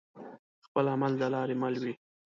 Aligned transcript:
خپل 0.65 0.85
عمل 0.93 1.11
د 1.17 1.23
لاري 1.33 1.55
مل 1.61 1.75
وي 1.83 1.93